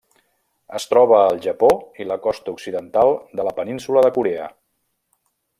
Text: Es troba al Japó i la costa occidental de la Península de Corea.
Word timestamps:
Es 0.79 0.87
troba 0.93 1.19
al 1.25 1.41
Japó 1.43 1.69
i 2.05 2.09
la 2.13 2.17
costa 2.25 2.53
occidental 2.57 3.15
de 3.41 3.49
la 3.49 3.55
Península 3.63 4.07
de 4.07 4.15
Corea. 4.21 4.53